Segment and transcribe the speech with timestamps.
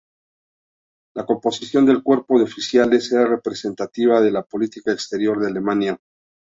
[1.15, 6.01] La composición del cuerpo de oficiales era representativa de la política exterior de Alemania.